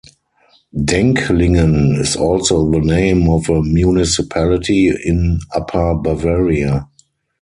Denklingen 0.75 1.93
is 1.99 2.15
also 2.15 2.71
the 2.71 2.79
name 2.79 3.29
of 3.29 3.47
a 3.49 3.61
municipality 3.61 4.87
in 4.89 5.39
Upper 5.53 5.93
Bavaria. 5.93 6.87